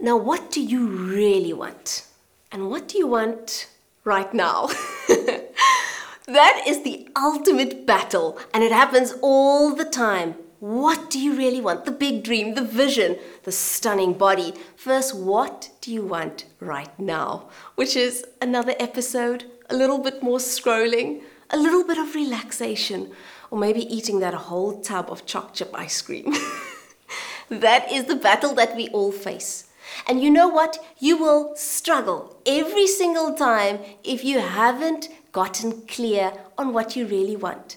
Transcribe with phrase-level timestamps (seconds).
[0.00, 2.06] Now, what do you really want?
[2.50, 3.68] And what do you want
[4.02, 4.68] right now?
[6.26, 10.34] that is the ultimate battle, and it happens all the time.
[10.58, 11.84] What do you really want?
[11.84, 14.54] The big dream, the vision, the stunning body.
[14.76, 17.50] First, what do you want right now?
[17.76, 23.12] Which is another episode, a little bit more scrolling, a little bit of relaxation,
[23.50, 26.34] or maybe eating that whole tub of choc chip ice cream.
[27.48, 29.66] that is the battle that we all face.
[30.06, 30.78] And you know what?
[30.98, 37.36] You will struggle every single time if you haven't gotten clear on what you really
[37.36, 37.76] want.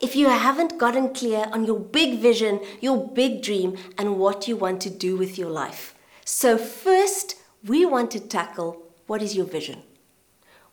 [0.00, 4.56] If you haven't gotten clear on your big vision, your big dream, and what you
[4.56, 5.94] want to do with your life.
[6.24, 9.82] So, first, we want to tackle what is your vision?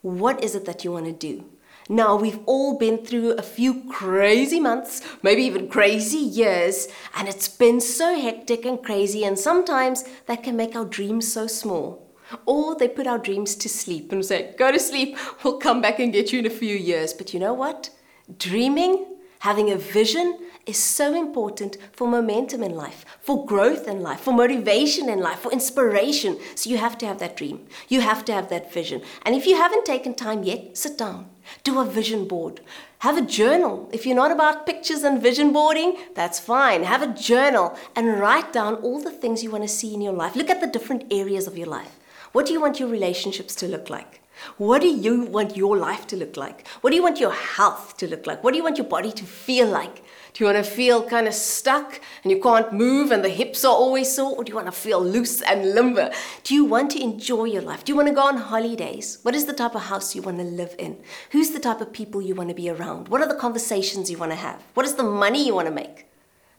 [0.00, 1.44] What is it that you want to do?
[1.88, 7.48] Now, we've all been through a few crazy months, maybe even crazy years, and it's
[7.48, 12.14] been so hectic and crazy, and sometimes that can make our dreams so small.
[12.46, 15.98] Or they put our dreams to sleep and say, Go to sleep, we'll come back
[15.98, 17.12] and get you in a few years.
[17.12, 17.90] But you know what?
[18.38, 19.06] Dreaming,
[19.40, 24.32] having a vision, is so important for momentum in life, for growth in life, for
[24.32, 26.38] motivation in life, for inspiration.
[26.54, 27.66] So you have to have that dream.
[27.88, 29.02] You have to have that vision.
[29.24, 31.28] And if you haven't taken time yet, sit down.
[31.64, 32.60] Do a vision board.
[32.98, 33.88] Have a journal.
[33.92, 36.84] If you're not about pictures and vision boarding, that's fine.
[36.84, 40.12] Have a journal and write down all the things you want to see in your
[40.12, 40.36] life.
[40.36, 41.98] Look at the different areas of your life.
[42.30, 44.20] What do you want your relationships to look like?
[44.56, 46.66] What do you want your life to look like?
[46.80, 48.42] What do you want your health to look like?
[48.42, 50.01] What do you want your body to feel like?
[50.34, 53.66] Do you want to feel kind of stuck and you can't move and the hips
[53.66, 54.34] are always sore?
[54.34, 56.10] Or do you want to feel loose and limber?
[56.42, 57.84] Do you want to enjoy your life?
[57.84, 59.18] Do you want to go on holidays?
[59.22, 60.96] What is the type of house you want to live in?
[61.32, 63.08] Who's the type of people you want to be around?
[63.08, 64.62] What are the conversations you want to have?
[64.72, 66.06] What is the money you want to make?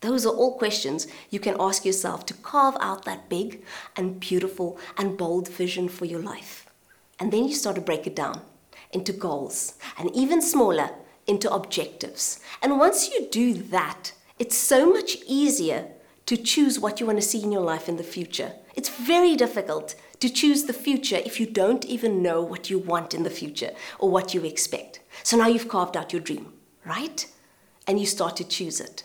[0.00, 3.62] Those are all questions you can ask yourself to carve out that big
[3.96, 6.66] and beautiful and bold vision for your life.
[7.20, 8.40] And then you start to break it down
[8.92, 10.90] into goals and even smaller
[11.30, 12.40] into objectives.
[12.60, 15.86] And once you do that, it's so much easier
[16.26, 18.52] to choose what you want to see in your life in the future.
[18.74, 23.14] It's very difficult to choose the future if you don't even know what you want
[23.14, 25.00] in the future or what you expect.
[25.22, 26.52] So now you've carved out your dream,
[26.84, 27.26] right?
[27.86, 29.04] And you start to choose it.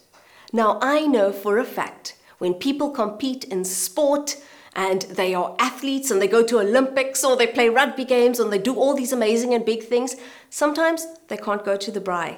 [0.51, 4.37] Now, I know for a fact when people compete in sport,
[4.75, 8.51] and they are athletes and they go to Olympics or they play rugby games and
[8.51, 10.15] they do all these amazing and big things,
[10.49, 12.37] sometimes they can't go to the braai.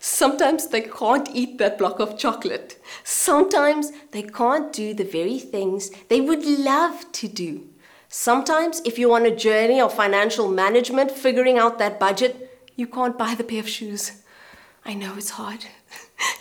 [0.00, 2.80] Sometimes they can't eat that block of chocolate.
[3.04, 7.68] Sometimes they can't do the very things they would love to do.
[8.08, 13.18] Sometimes, if you're on a journey of financial management, figuring out that budget, you can't
[13.18, 14.22] buy the pair of shoes.
[14.84, 15.66] I know it's hard.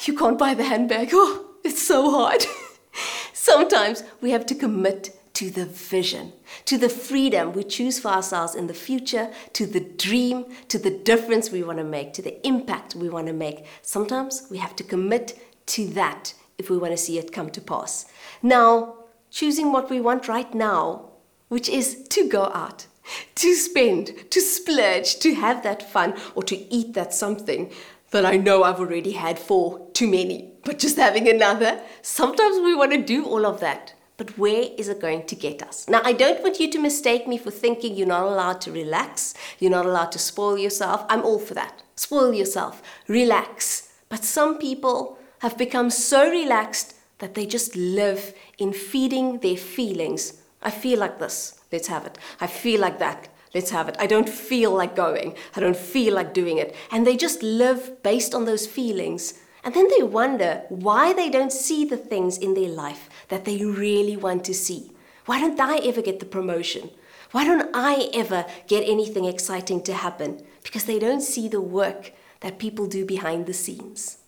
[0.05, 1.09] You can't buy the handbag.
[1.11, 2.43] Oh, it's so hard.
[3.33, 6.33] Sometimes we have to commit to the vision,
[6.65, 10.89] to the freedom we choose for ourselves in the future, to the dream, to the
[10.89, 13.63] difference we want to make, to the impact we want to make.
[13.83, 17.61] Sometimes we have to commit to that if we want to see it come to
[17.61, 18.07] pass.
[18.41, 18.95] Now,
[19.29, 21.11] choosing what we want right now,
[21.49, 22.87] which is to go out,
[23.35, 27.71] to spend, to splurge, to have that fun, or to eat that something
[28.09, 31.79] that I know I've already had for too many, but just having another.
[32.01, 35.61] Sometimes we want to do all of that but where is it going to get
[35.61, 35.87] us?
[35.87, 39.35] Now, I don't want you to mistake me for thinking you're not allowed to relax,
[39.59, 41.05] you're not allowed to spoil yourself.
[41.07, 41.83] I'm all for that.
[41.95, 43.89] Spoil yourself, relax.
[44.09, 50.41] But some people have become so relaxed that they just live in feeding their feelings.
[50.61, 52.17] I feel like this, let's have it.
[52.39, 53.95] I feel like that, let's have it.
[53.99, 56.75] I don't feel like going, I don't feel like doing it.
[56.91, 59.35] And they just live based on those feelings.
[59.67, 63.65] And then they wonder why they don't see the things in their life that they
[63.65, 64.93] really want to see.
[65.25, 66.89] Why don't I ever get the promotion?
[67.31, 70.41] Why don't I ever get anything exciting to happen?
[70.63, 74.19] Because they don't see the work that people do behind the scenes.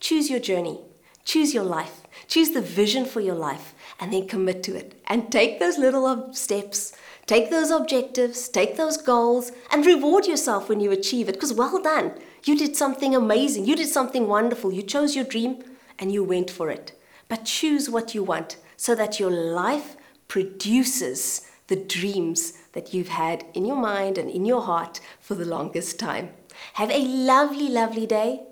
[0.00, 0.80] Choose your journey,
[1.26, 4.98] choose your life, choose the vision for your life, and then commit to it.
[5.08, 10.80] And take those little steps, take those objectives, take those goals, and reward yourself when
[10.80, 11.34] you achieve it.
[11.34, 12.12] Because well done,
[12.46, 15.62] you did something amazing, you did something wonderful, you chose your dream
[15.98, 16.92] and you went for it
[17.28, 19.96] but choose what you want so that your life
[20.28, 25.44] produces the dreams that you've had in your mind and in your heart for the
[25.44, 26.30] longest time.
[26.74, 28.42] Have a lovely, lovely day.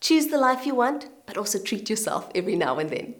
[0.00, 3.14] Choose the life you want, but also treat yourself every now and then.